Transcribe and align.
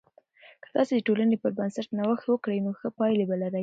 که 0.63 0.67
تاسې 0.75 0.91
د 0.95 0.99
ټولنې 1.07 1.35
پر 1.43 1.51
بنسټ 1.57 1.87
نوښت 1.97 2.25
وکړئ، 2.27 2.57
نو 2.65 2.71
ښه 2.79 2.89
پایلې 2.97 3.25
به 3.29 3.35
لرئ. 3.41 3.59